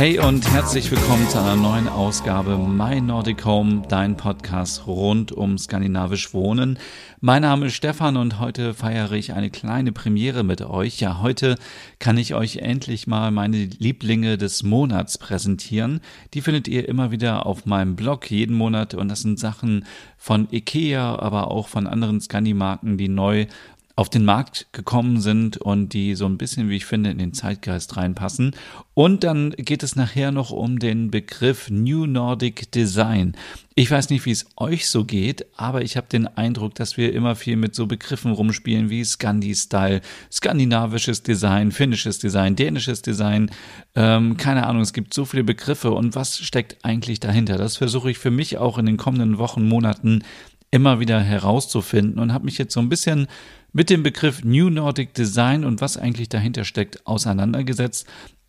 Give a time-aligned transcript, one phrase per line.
[0.00, 5.58] Hey und herzlich willkommen zu einer neuen Ausgabe My Nordic Home, dein Podcast rund um
[5.58, 6.78] skandinavisch Wohnen.
[7.20, 11.00] Mein Name ist Stefan und heute feiere ich eine kleine Premiere mit euch.
[11.00, 11.56] Ja, heute
[11.98, 16.00] kann ich euch endlich mal meine Lieblinge des Monats präsentieren.
[16.32, 19.84] Die findet ihr immer wieder auf meinem Blog jeden Monat und das sind Sachen
[20.16, 23.48] von Ikea, aber auch von anderen Scandi-Marken, die neu
[23.96, 27.32] auf den Markt gekommen sind und die so ein bisschen, wie ich finde, in den
[27.32, 28.52] Zeitgeist reinpassen.
[28.94, 33.36] Und dann geht es nachher noch um den Begriff New Nordic Design.
[33.74, 37.14] Ich weiß nicht, wie es euch so geht, aber ich habe den Eindruck, dass wir
[37.14, 43.50] immer viel mit so Begriffen rumspielen wie Scandi-Style, skandinavisches Design, finnisches Design, dänisches Design.
[43.94, 47.56] Ähm, keine Ahnung, es gibt so viele Begriffe und was steckt eigentlich dahinter?
[47.56, 50.24] Das versuche ich für mich auch in den kommenden Wochen, Monaten
[50.70, 53.26] immer wieder herauszufinden und habe mich jetzt so ein bisschen
[53.72, 58.06] mit dem Begriff New Nordic Design und was eigentlich dahinter steckt auseinandergesetzt,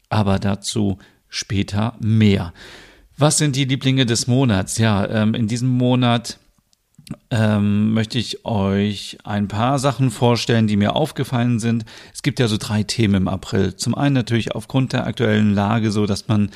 [0.10, 0.98] aber dazu
[1.30, 2.54] später mehr.
[3.18, 4.78] Was sind die Lieblinge des Monats?
[4.78, 6.40] Ja, ähm, in diesem Monat
[7.30, 11.86] ähm, möchte ich euch ein paar Sachen vorstellen, die mir aufgefallen sind.
[12.14, 13.76] Es gibt ja so drei Themen im April.
[13.76, 16.50] Zum einen natürlich aufgrund der aktuellen Lage so, dass man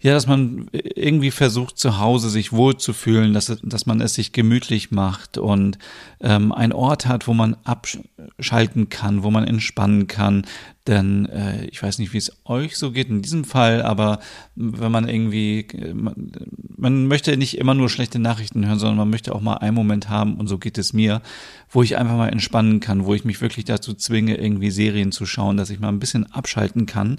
[0.00, 4.90] ja, dass man irgendwie versucht, zu Hause sich wohlzufühlen, dass, dass man es sich gemütlich
[4.90, 5.78] macht und
[6.20, 10.44] ähm, ein Ort hat, wo man abschalten kann, wo man entspannen kann.
[10.86, 14.20] Denn äh, ich weiß nicht, wie es euch so geht in diesem Fall, aber
[14.54, 16.30] wenn man irgendwie, man,
[16.76, 20.08] man möchte nicht immer nur schlechte Nachrichten hören, sondern man möchte auch mal einen Moment
[20.08, 21.22] haben, und so geht es mir,
[21.70, 25.26] wo ich einfach mal entspannen kann, wo ich mich wirklich dazu zwinge, irgendwie Serien zu
[25.26, 27.18] schauen, dass ich mal ein bisschen abschalten kann.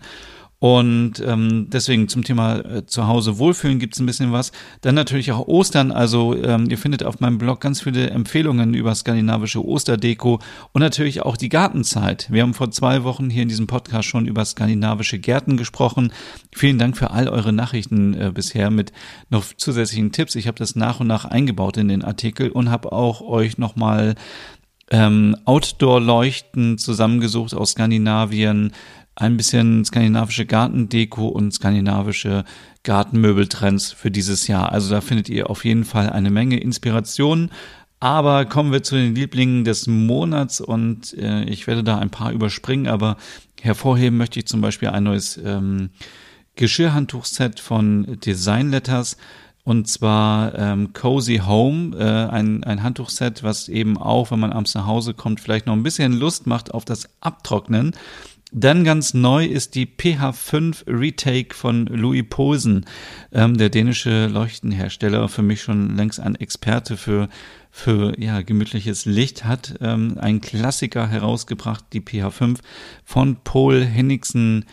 [0.59, 4.51] Und ähm, deswegen zum Thema äh, zu Hause wohlfühlen gibt's ein bisschen was.
[4.81, 5.91] Dann natürlich auch Ostern.
[5.91, 10.39] Also ähm, ihr findet auf meinem Blog ganz viele Empfehlungen über skandinavische Osterdeko
[10.71, 12.27] und natürlich auch die Gartenzeit.
[12.31, 16.11] Wir haben vor zwei Wochen hier in diesem Podcast schon über skandinavische Gärten gesprochen.
[16.55, 18.91] Vielen Dank für all eure Nachrichten äh, bisher mit
[19.29, 20.33] noch zusätzlichen Tipps.
[20.33, 24.15] Ich habe das nach und nach eingebaut in den Artikel und habe auch euch nochmal
[24.89, 28.71] ähm, Outdoor-Leuchten zusammengesucht aus Skandinavien,
[29.17, 32.45] ein bisschen skandinavische Gartendeko und skandinavische
[32.83, 34.71] Gartenmöbeltrends für dieses Jahr.
[34.71, 37.49] Also da findet ihr auf jeden Fall eine Menge Inspiration.
[37.99, 42.31] Aber kommen wir zu den Lieblingen des Monats und äh, ich werde da ein paar
[42.31, 43.17] überspringen, aber
[43.59, 45.89] hervorheben möchte ich zum Beispiel ein neues ähm,
[46.55, 49.17] Geschirrhandtuchset von Design Letters
[49.63, 54.75] und zwar ähm, Cozy Home, äh, ein, ein Handtuchset, was eben auch, wenn man abends
[54.75, 57.95] nach Hause kommt, vielleicht noch ein bisschen Lust macht auf das Abtrocknen.
[58.53, 62.85] Dann ganz neu ist die PH5 Retake von Louis Posen,
[63.33, 67.27] ähm, der dänische Leuchtenhersteller, für mich schon längst ein Experte für,
[67.71, 72.59] für ja, gemütliches Licht, hat ähm, einen Klassiker herausgebracht, die PH5
[73.03, 74.63] von Paul Henningsen,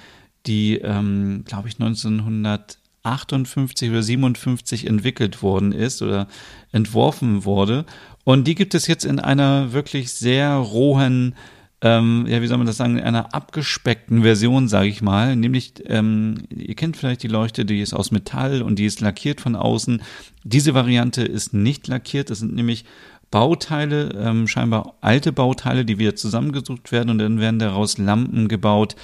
[0.46, 6.28] die, ähm, glaube ich, 1958 oder 57 entwickelt worden ist oder
[6.70, 7.86] entworfen wurde.
[8.22, 11.34] Und die gibt es jetzt in einer wirklich sehr rohen
[11.84, 15.36] ähm, ja, wie soll man das sagen, in einer abgespeckten Version, sage ich mal.
[15.36, 19.42] Nämlich, ähm, ihr kennt vielleicht die Leuchte, die ist aus Metall und die ist lackiert
[19.42, 20.02] von außen.
[20.44, 22.86] Diese Variante ist nicht lackiert, das sind nämlich
[23.30, 28.96] Bauteile, ähm, scheinbar alte Bauteile, die wieder zusammengesucht werden und dann werden daraus Lampen gebaut,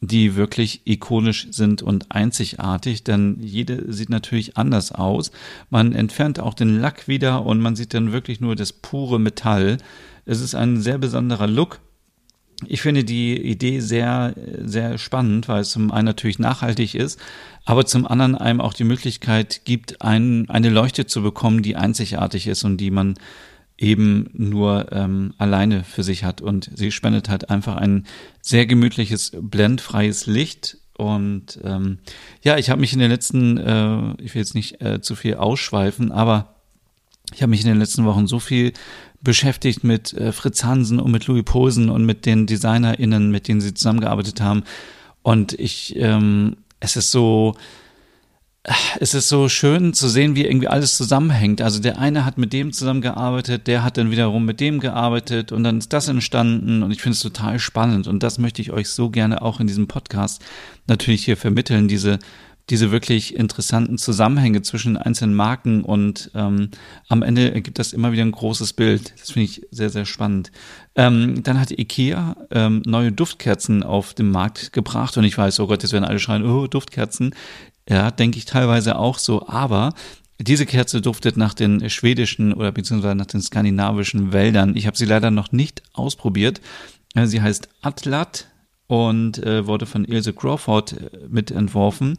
[0.00, 5.30] die wirklich ikonisch sind und einzigartig, denn jede sieht natürlich anders aus.
[5.70, 9.78] Man entfernt auch den Lack wieder und man sieht dann wirklich nur das pure Metall.
[10.26, 11.78] Es ist ein sehr besonderer Look
[12.66, 17.18] ich finde die Idee sehr, sehr spannend, weil es zum einen natürlich nachhaltig ist,
[17.64, 22.46] aber zum anderen einem auch die Möglichkeit gibt, ein, eine Leuchte zu bekommen, die einzigartig
[22.46, 23.14] ist und die man
[23.76, 26.40] eben nur ähm, alleine für sich hat.
[26.40, 28.06] Und sie spendet halt einfach ein
[28.40, 30.78] sehr gemütliches, blendfreies Licht.
[30.96, 31.98] Und ähm,
[32.42, 35.34] ja, ich habe mich in den letzten, äh, ich will jetzt nicht äh, zu viel
[35.34, 36.53] ausschweifen, aber
[37.32, 38.72] ich habe mich in den letzten Wochen so viel
[39.20, 43.60] beschäftigt mit äh, Fritz Hansen und mit Louis Posen und mit den DesignerInnen, mit denen
[43.60, 44.64] sie zusammengearbeitet haben.
[45.22, 47.56] Und ich, ähm, es ist so,
[48.98, 51.60] es ist so schön zu sehen, wie irgendwie alles zusammenhängt.
[51.60, 55.64] Also der eine hat mit dem zusammengearbeitet, der hat dann wiederum mit dem gearbeitet und
[55.64, 58.88] dann ist das entstanden und ich finde es total spannend und das möchte ich euch
[58.88, 60.42] so gerne auch in diesem Podcast
[60.86, 62.18] natürlich hier vermitteln, diese
[62.70, 66.70] diese wirklich interessanten Zusammenhänge zwischen einzelnen Marken und ähm,
[67.08, 69.12] am Ende ergibt das immer wieder ein großes Bild.
[69.20, 70.50] Das finde ich sehr, sehr spannend.
[70.94, 75.66] Ähm, dann hat IKEA ähm, neue Duftkerzen auf den Markt gebracht und ich weiß, oh
[75.66, 77.34] Gott, jetzt werden alle schreien, oh, Duftkerzen.
[77.88, 79.92] Ja, denke ich teilweise auch so, aber
[80.40, 84.74] diese Kerze duftet nach den schwedischen oder beziehungsweise nach den skandinavischen Wäldern.
[84.74, 86.62] Ich habe sie leider noch nicht ausprobiert.
[87.14, 88.48] Äh, sie heißt Atlat
[88.94, 92.16] und äh, wurde von Ilse Crawford äh, mitentworfen.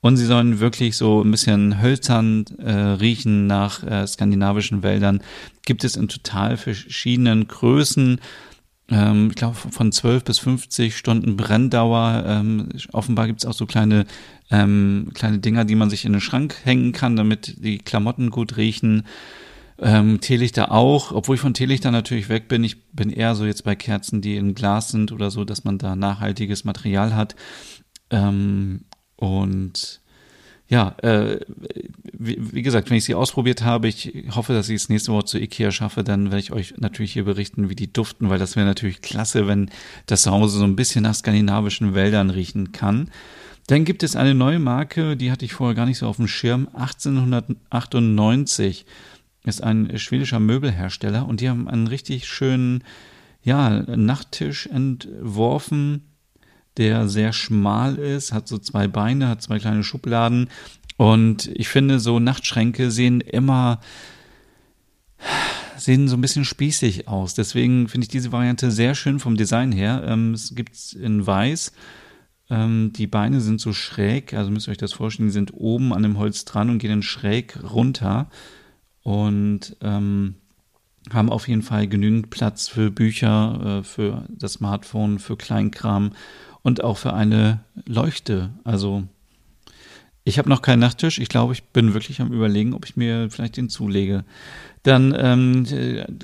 [0.00, 5.22] Und sie sollen wirklich so ein bisschen hölzern äh, riechen nach äh, skandinavischen Wäldern.
[5.64, 8.20] Gibt es in total verschiedenen Größen.
[8.88, 12.24] Ähm, ich glaube, von 12 bis 50 Stunden Brenndauer.
[12.26, 14.06] Ähm, offenbar gibt es auch so kleine,
[14.50, 18.56] ähm, kleine Dinger, die man sich in den Schrank hängen kann, damit die Klamotten gut
[18.56, 19.04] riechen.
[19.84, 22.62] Ähm, Teelichter auch, obwohl ich von Teelichter natürlich weg bin.
[22.62, 25.78] Ich bin eher so jetzt bei Kerzen, die in Glas sind oder so, dass man
[25.78, 27.34] da nachhaltiges Material hat.
[28.10, 28.84] Ähm,
[29.16, 30.00] und
[30.68, 31.40] ja, äh,
[32.12, 35.24] wie, wie, gesagt, wenn ich sie ausprobiert habe, ich hoffe, dass ich es nächste Woche
[35.24, 38.54] zu Ikea schaffe, dann werde ich euch natürlich hier berichten, wie die duften, weil das
[38.54, 39.68] wäre natürlich klasse, wenn
[40.06, 43.10] das Zuhause so ein bisschen nach skandinavischen Wäldern riechen kann.
[43.66, 46.26] Dann gibt es eine neue Marke, die hatte ich vorher gar nicht so auf dem
[46.26, 46.68] Schirm.
[46.72, 48.86] 1898
[49.44, 52.84] ist ein schwedischer Möbelhersteller und die haben einen richtig schönen
[53.42, 56.02] ja, Nachttisch entworfen
[56.76, 60.48] der sehr schmal ist, hat so zwei Beine, hat zwei kleine Schubladen.
[60.96, 63.80] Und ich finde, so Nachtschränke sehen immer,
[65.76, 67.34] sehen so ein bisschen spießig aus.
[67.34, 70.02] Deswegen finde ich diese Variante sehr schön vom Design her.
[70.06, 71.72] Ähm, es gibt es in weiß.
[72.50, 75.92] Ähm, die Beine sind so schräg, also müsst ihr euch das vorstellen, die sind oben
[75.92, 78.30] an dem Holz dran und gehen dann schräg runter.
[79.02, 80.36] Und ähm,
[81.12, 86.12] haben auf jeden Fall genügend Platz für Bücher, äh, für das Smartphone, für Kleinkram
[86.62, 88.50] und auch für eine Leuchte.
[88.64, 89.04] Also
[90.24, 91.18] ich habe noch keinen Nachttisch.
[91.18, 94.24] Ich glaube, ich bin wirklich am Überlegen, ob ich mir vielleicht den zulege.
[94.82, 95.64] Dann ähm,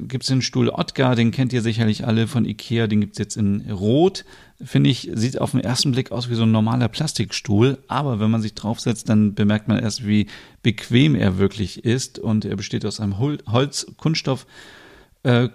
[0.09, 2.89] gibt es den Stuhl Ottgar, den kennt ihr sicherlich alle von Ikea.
[2.89, 4.25] Den gibt es jetzt in Rot.
[4.61, 7.79] Finde ich, sieht auf den ersten Blick aus wie so ein normaler Plastikstuhl.
[7.87, 10.27] Aber wenn man sich draufsetzt, dann bemerkt man erst, wie
[10.63, 12.19] bequem er wirklich ist.
[12.19, 14.47] Und er besteht aus einem Holz-Kunststoff.
[15.23, 15.49] Äh, äh,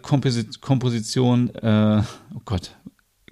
[2.34, 2.72] oh Gott,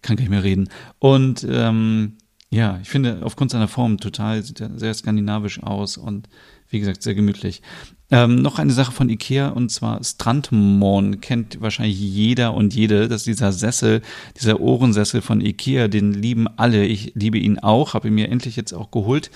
[0.02, 0.70] kann gar nicht mehr reden.
[1.00, 2.18] Und ähm,
[2.50, 6.28] ja, ich finde aufgrund seiner Form total, sieht er sehr skandinavisch aus und
[6.72, 7.62] wie gesagt, sehr gemütlich.
[8.10, 13.08] Ähm, noch eine Sache von Ikea und zwar Strandmon kennt wahrscheinlich jeder und jede.
[13.08, 14.02] Das ist dieser Sessel,
[14.40, 16.86] dieser Ohrensessel von Ikea, den lieben alle.
[16.86, 19.32] Ich liebe ihn auch, habe ihn mir endlich jetzt auch geholt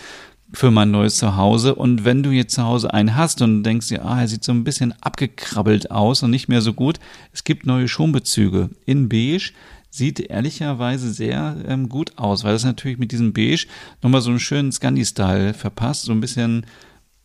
[0.53, 1.75] für mein neues Zuhause.
[1.75, 4.51] Und wenn du jetzt zu Hause einen hast und denkst dir, ah, er sieht so
[4.51, 6.99] ein bisschen abgekrabbelt aus und nicht mehr so gut,
[7.31, 9.51] es gibt neue Schonbezüge in beige
[9.95, 13.65] sieht ehrlicherweise sehr ähm, gut aus, weil das natürlich mit diesem Beige
[14.01, 16.65] nochmal so einen schönen Scandi-Style verpasst, so ein bisschen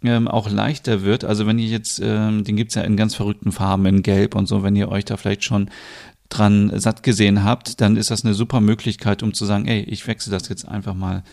[0.03, 1.25] ähm, auch leichter wird.
[1.25, 4.47] Also wenn ihr jetzt, ähm, den gibt's ja in ganz verrückten Farben, in Gelb und
[4.47, 5.71] so, wenn ihr euch da vielleicht schon
[6.29, 10.07] dran satt gesehen habt, dann ist das eine super Möglichkeit, um zu sagen, ey, ich
[10.07, 11.25] wechsle das jetzt einfach mal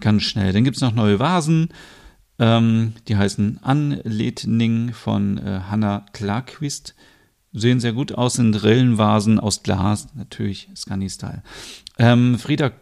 [0.00, 0.52] ganz schnell.
[0.52, 1.68] Dann gibt's noch neue Vasen,
[2.38, 6.94] ähm, die heißen Anletning von äh, Hannah Klarquist
[7.52, 11.42] sehen sehr gut aus, sind Rillenvasen aus Glas, natürlich Scani-Style.
[11.98, 12.72] Ähm, Frida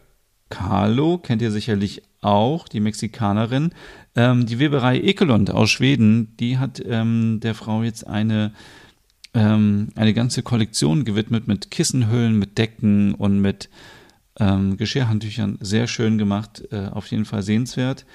[0.49, 3.71] Kahlo kennt ihr sicherlich auch, die Mexikanerin.
[4.15, 8.53] Ähm, die Weberei Ekelund aus Schweden, die hat ähm, der Frau jetzt eine,
[9.33, 13.69] ähm, eine ganze Kollektion gewidmet mit Kissenhüllen, mit Decken und mit
[14.39, 15.57] ähm, Geschirrhandtüchern.
[15.61, 18.05] Sehr schön gemacht, äh, auf jeden Fall sehenswert.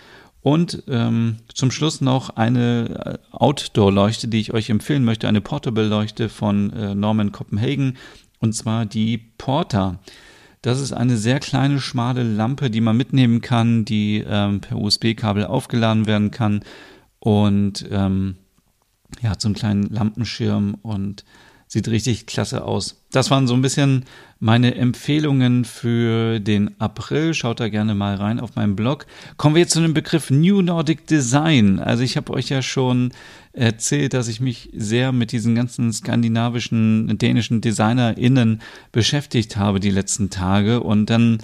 [0.43, 6.29] Und ähm, zum Schluss noch eine äh, Outdoor-Leuchte, die ich euch empfehlen möchte, eine Portable-Leuchte
[6.29, 7.99] von äh, Norman Copenhagen,
[8.39, 9.99] und zwar die Porter.
[10.63, 15.47] Das ist eine sehr kleine, schmale Lampe, die man mitnehmen kann, die ähm, per USB-Kabel
[15.47, 16.61] aufgeladen werden kann.
[17.19, 18.37] Und ähm,
[19.23, 21.25] ja, zum kleinen Lampenschirm und
[21.73, 22.97] Sieht richtig klasse aus.
[23.13, 24.05] Das waren so ein bisschen
[24.41, 27.33] meine Empfehlungen für den April.
[27.33, 29.07] Schaut da gerne mal rein auf meinem Blog.
[29.37, 31.79] Kommen wir jetzt zu dem Begriff New Nordic Design.
[31.79, 33.13] Also ich habe euch ja schon
[33.53, 40.29] erzählt, dass ich mich sehr mit diesen ganzen skandinavischen, dänischen DesignerInnen beschäftigt habe die letzten
[40.29, 41.39] Tage und dann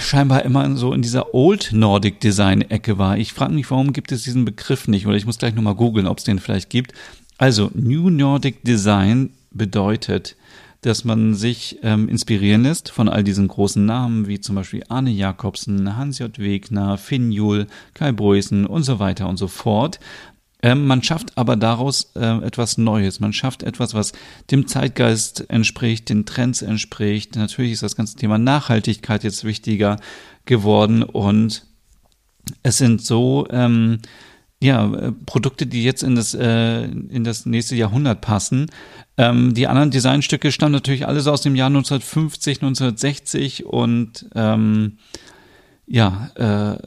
[0.00, 3.18] scheinbar immer so in dieser Old Nordic Design Ecke war.
[3.18, 5.08] Ich frage mich, warum gibt es diesen Begriff nicht?
[5.08, 6.92] Oder ich muss gleich nochmal googeln, ob es den vielleicht gibt.
[7.38, 10.36] Also New Nordic Design bedeutet,
[10.82, 15.10] dass man sich ähm, inspirieren lässt von all diesen großen Namen, wie zum Beispiel Arne
[15.10, 16.38] Jakobsen, Hans-J.
[16.38, 20.00] Wegner, Finn Juhl, Kai Breußen und so weiter und so fort.
[20.60, 23.20] Ähm, man schafft aber daraus äh, etwas Neues.
[23.20, 24.12] Man schafft etwas, was
[24.50, 27.36] dem Zeitgeist entspricht, den Trends entspricht.
[27.36, 29.98] Natürlich ist das ganze Thema Nachhaltigkeit jetzt wichtiger
[30.46, 31.64] geworden und
[32.64, 34.00] es sind so, ähm,
[34.62, 38.70] ja, äh, Produkte, die jetzt in das, äh, in das nächste Jahrhundert passen.
[39.18, 44.98] Ähm, die anderen Designstücke stammen natürlich alles aus dem Jahr 1950, 1960 und ähm,
[45.88, 46.78] ja, äh,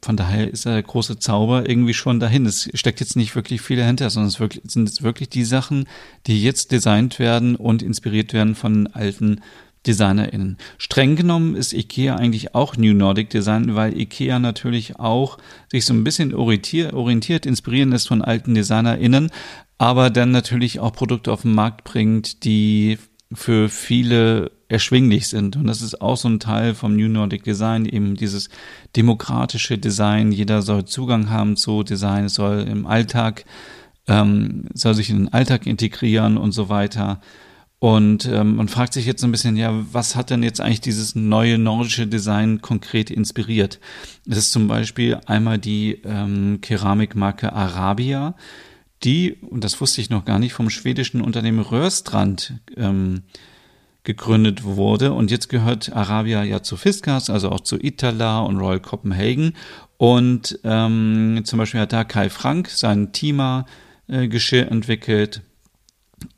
[0.00, 2.46] von daher ist der große Zauber irgendwie schon dahin.
[2.46, 5.84] Es steckt jetzt nicht wirklich viel dahinter, sondern es wirklich, sind jetzt wirklich die Sachen,
[6.26, 9.42] die jetzt designt werden und inspiriert werden von alten
[9.86, 10.58] DesignerInnen.
[10.78, 15.38] Streng genommen ist IKEA eigentlich auch New Nordic Design, weil IKEA natürlich auch
[15.70, 19.30] sich so ein bisschen orientiert, orientiert inspirieren lässt von alten DesignerInnen,
[19.78, 22.98] aber dann natürlich auch Produkte auf den Markt bringt, die
[23.32, 25.56] für viele erschwinglich sind.
[25.56, 28.50] Und das ist auch so ein Teil vom New Nordic Design, eben dieses
[28.96, 30.32] demokratische Design.
[30.32, 33.44] Jeder soll Zugang haben zu Design, es soll im Alltag,
[34.06, 37.20] ähm, soll sich in den Alltag integrieren und so weiter.
[37.80, 40.82] Und ähm, man fragt sich jetzt so ein bisschen, ja, was hat denn jetzt eigentlich
[40.82, 43.80] dieses neue nordische Design konkret inspiriert?
[44.28, 48.34] Es ist zum Beispiel einmal die ähm, Keramikmarke Arabia,
[49.02, 53.22] die, und das wusste ich noch gar nicht, vom schwedischen Unternehmen Röhrstrand ähm,
[54.04, 55.14] gegründet wurde.
[55.14, 59.54] Und jetzt gehört Arabia ja zu Fiskars, also auch zu Itala und Royal Copenhagen.
[59.96, 65.40] Und ähm, zum Beispiel hat da Kai Frank sein Tima-Geschirr äh, entwickelt.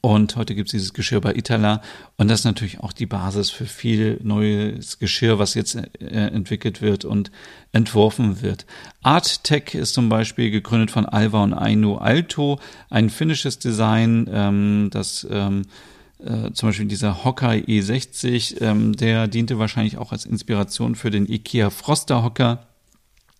[0.00, 1.80] Und heute gibt es dieses Geschirr bei Itala.
[2.16, 6.82] Und das ist natürlich auch die Basis für viel neues Geschirr, was jetzt äh, entwickelt
[6.82, 7.30] wird und
[7.72, 8.66] entworfen wird.
[9.02, 12.58] Art Tech ist zum Beispiel gegründet von Alva und Aino Alto,
[12.90, 15.62] ein finnisches Design, ähm, das ähm,
[16.24, 21.28] äh, zum Beispiel dieser Hocker E60, ähm, der diente wahrscheinlich auch als Inspiration für den
[21.28, 22.66] IKEA Froster Hocker.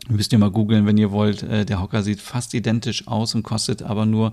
[0.08, 1.44] Müsst ihr mal googeln, wenn ihr wollt.
[1.44, 4.32] Äh, der Hocker sieht fast identisch aus und kostet aber nur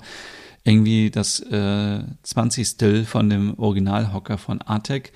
[0.63, 3.07] irgendwie das äh, 20.
[3.07, 5.13] von dem Originalhocker von Artec.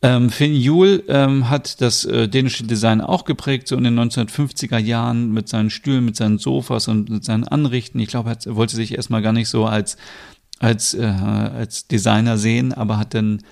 [0.00, 4.78] Ähm, Finn Juhl ähm, hat das äh, dänische Design auch geprägt, so in den 1950er
[4.78, 7.98] Jahren mit seinen Stühlen, mit seinen Sofas und mit seinen Anrichten.
[7.98, 9.96] Ich glaube, er wollte sich erstmal gar nicht so als,
[10.60, 13.42] als, äh, als Designer sehen, aber hat dann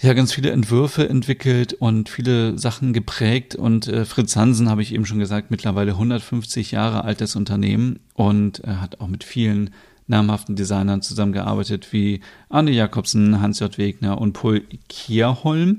[0.00, 3.54] ja ganz viele Entwürfe entwickelt und viele Sachen geprägt.
[3.54, 8.64] Und äh, Fritz Hansen, habe ich eben schon gesagt, mittlerweile 150 Jahre altes Unternehmen und
[8.64, 9.70] äh, hat auch mit vielen
[10.06, 13.76] namhaften Designern zusammengearbeitet wie Arne Jakobsen, Hans-J.
[13.78, 15.76] Wegner und Paul Kierholm.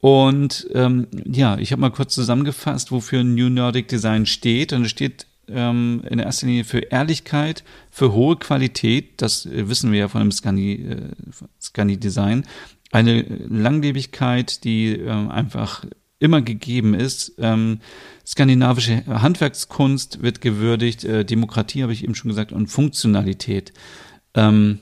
[0.00, 4.72] Und ähm, ja, ich habe mal kurz zusammengefasst, wofür New Nordic Design steht.
[4.72, 9.92] Und es steht ähm, in erster Linie für Ehrlichkeit, für hohe Qualität, das äh, wissen
[9.92, 11.10] wir ja von dem Scandi, äh,
[11.60, 12.46] Scandi Design,
[12.92, 15.84] eine Langlebigkeit, die äh, einfach
[16.18, 17.34] immer gegeben ist.
[17.38, 17.80] Ähm,
[18.26, 23.72] skandinavische Handwerkskunst wird gewürdigt, äh, Demokratie habe ich eben schon gesagt und Funktionalität.
[24.34, 24.80] Ähm,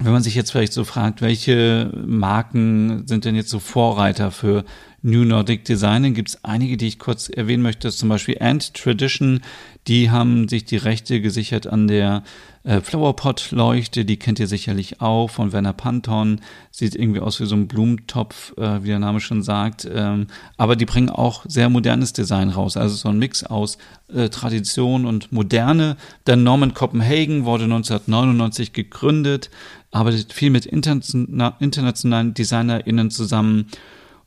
[0.00, 4.64] wenn man sich jetzt vielleicht so fragt, welche Marken sind denn jetzt so Vorreiter für
[5.02, 9.40] New Nordic Design, gibt es einige, die ich kurz erwähnen möchte, zum Beispiel Ant Tradition,
[9.86, 12.24] die haben sich die Rechte gesichert an der
[12.64, 16.40] äh, Flowerpot-Leuchte, die kennt ihr sicherlich auch von Werner Panton,
[16.72, 20.26] sieht irgendwie aus wie so ein Blumentopf, äh, wie der Name schon sagt, ähm,
[20.56, 23.78] aber die bringen auch sehr modernes Design raus, also so ein Mix aus
[24.12, 25.96] äh, Tradition und Moderne.
[26.26, 29.48] Der Norman Copenhagen wurde 1999 gegründet,
[29.92, 33.68] arbeitet viel mit internationalen DesignerInnen zusammen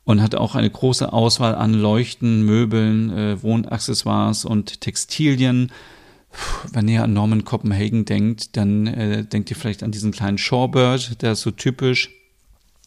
[0.04, 5.70] und hat auch eine große Auswahl an Leuchten, Möbeln, äh, Wohnaccessoires und Textilien.
[6.30, 10.38] Puh, wenn ihr an Norman Copenhagen denkt, dann äh, denkt ihr vielleicht an diesen kleinen
[10.38, 12.10] Shorebird, der ist so typisch.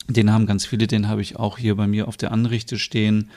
[0.08, 3.30] Den haben ganz viele, den habe ich auch hier bei mir auf der Anrichte stehen.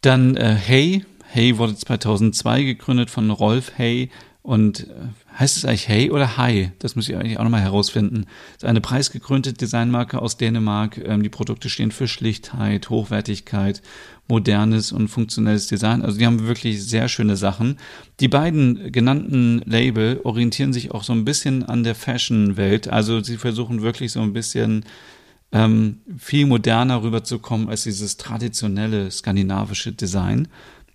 [0.00, 1.04] Dann äh, Hey.
[1.34, 4.10] Hey wurde 2002 gegründet von Rolf Hey
[4.42, 4.94] und äh,
[5.38, 6.72] heißt es eigentlich Hey oder Hi?
[6.78, 8.26] Das muss ich eigentlich auch nochmal herausfinden.
[8.54, 10.98] Das ist eine preisgekrönte Designmarke aus Dänemark.
[10.98, 13.82] Ähm, die Produkte stehen für Schlichtheit, Hochwertigkeit,
[14.28, 16.02] modernes und funktionelles Design.
[16.02, 17.78] Also die haben wirklich sehr schöne Sachen.
[18.20, 22.88] Die beiden genannten Label orientieren sich auch so ein bisschen an der Fashion-Welt.
[22.88, 24.84] Also sie versuchen wirklich so ein bisschen
[25.52, 30.48] ähm, viel moderner rüberzukommen als dieses traditionelle skandinavische Design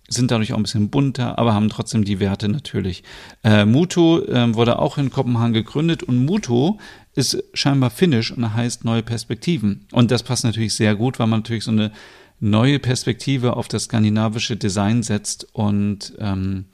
[0.08, 3.04] sind dadurch auch ein bisschen bunter, aber haben trotzdem die Werte natürlich.
[3.44, 6.78] Äh, Muto äh, wurde auch in Kopenhagen gegründet und Muto
[7.14, 9.86] ist scheinbar finnisch und heißt neue Perspektiven.
[9.92, 11.92] Und das passt natürlich sehr gut, weil man natürlich so eine
[12.40, 16.66] neue Perspektive auf das skandinavische Design setzt und ähm,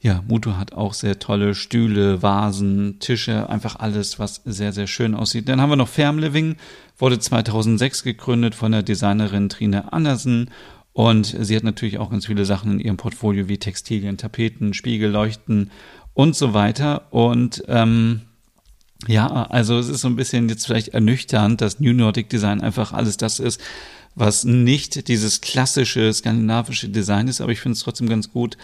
[0.00, 5.14] ja, Muto hat auch sehr tolle Stühle, Vasen, Tische, einfach alles, was sehr, sehr schön
[5.14, 5.48] aussieht.
[5.48, 6.56] Dann haben wir noch Fairm Living,
[6.98, 10.50] wurde 2006 gegründet von der Designerin Trine Andersen
[10.94, 15.10] und sie hat natürlich auch ganz viele Sachen in ihrem Portfolio wie Textilien, Tapeten, Spiegel,
[15.10, 15.70] Leuchten
[16.14, 17.12] und so weiter.
[17.12, 18.22] Und ähm,
[19.08, 22.92] ja, also es ist so ein bisschen jetzt vielleicht ernüchternd, dass New Nordic Design einfach
[22.92, 23.60] alles das ist,
[24.14, 28.56] was nicht dieses klassische skandinavische Design ist, aber ich finde es trotzdem ganz gut,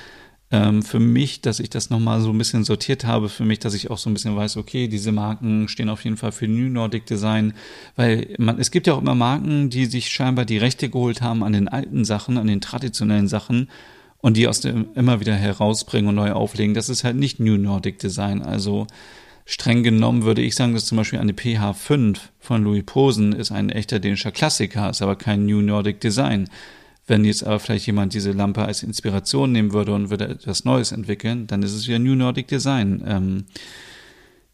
[0.52, 3.74] ähm, für mich, dass ich das nochmal so ein bisschen sortiert habe, für mich, dass
[3.74, 6.68] ich auch so ein bisschen weiß, okay, diese Marken stehen auf jeden Fall für New
[6.68, 7.54] Nordic Design,
[7.96, 11.44] weil man, es gibt ja auch immer Marken, die sich scheinbar die Rechte geholt haben
[11.44, 13.68] an den alten Sachen, an den traditionellen Sachen
[14.18, 16.74] und die aus dem immer wieder herausbringen und neu auflegen.
[16.74, 18.88] Das ist halt nicht New Nordic Design, also
[19.44, 23.70] streng genommen würde ich sagen, dass zum Beispiel eine PH5 von Louis Posen ist ein
[23.70, 26.48] echter dänischer Klassiker, ist aber kein New Nordic Design.
[27.10, 30.92] Wenn jetzt aber vielleicht jemand diese Lampe als Inspiration nehmen würde und würde etwas Neues
[30.92, 33.02] entwickeln, dann ist es wieder New Nordic Design.
[33.04, 33.46] Ähm,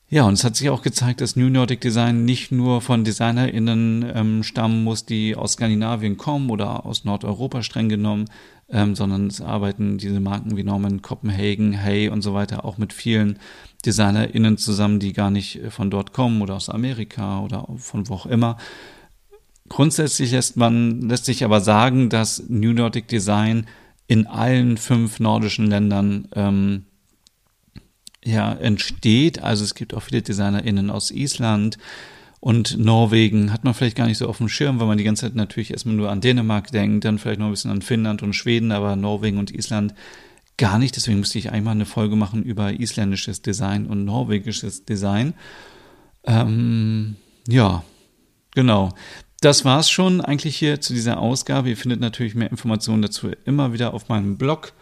[0.08, 4.10] ja, und es hat sich auch gezeigt, dass New Nordic Design nicht nur von DesignerInnen
[4.14, 8.24] ähm, stammen muss, die aus Skandinavien kommen oder aus Nordeuropa streng genommen,
[8.70, 12.94] ähm, sondern es arbeiten diese Marken wie Norman Copenhagen, Hey und so weiter auch mit
[12.94, 13.38] vielen
[13.84, 18.24] DesignerInnen zusammen, die gar nicht von dort kommen oder aus Amerika oder von wo auch
[18.24, 18.56] immer.
[19.68, 23.66] Grundsätzlich lässt man, lässt sich aber sagen, dass New Nordic Design
[24.06, 26.84] in allen fünf nordischen Ländern ähm,
[28.24, 29.42] ja, entsteht.
[29.42, 31.78] Also es gibt auch viele DesignerInnen aus Island
[32.40, 35.22] und Norwegen hat man vielleicht gar nicht so auf dem Schirm, weil man die ganze
[35.22, 38.34] Zeit natürlich erstmal nur an Dänemark denkt, dann vielleicht noch ein bisschen an Finnland und
[38.34, 39.94] Schweden, aber Norwegen und Island
[40.56, 40.94] gar nicht.
[40.96, 45.34] Deswegen müsste ich einmal eine Folge machen über isländisches Design und norwegisches Design.
[46.24, 47.16] Ähm,
[47.48, 47.82] ja,
[48.54, 48.90] genau
[49.46, 51.68] das war's schon eigentlich hier zu dieser Ausgabe.
[51.68, 54.72] Ihr findet natürlich mehr Informationen dazu immer wieder auf meinem Blog.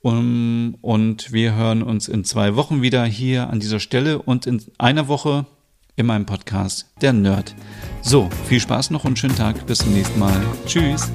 [0.00, 4.62] Um, und wir hören uns in zwei Wochen wieder hier an dieser Stelle und in
[4.78, 5.46] einer Woche
[5.96, 7.56] in meinem Podcast Der Nerd.
[8.00, 9.66] So, viel Spaß noch und schönen Tag.
[9.66, 10.40] Bis zum nächsten Mal.
[10.66, 11.10] Tschüss.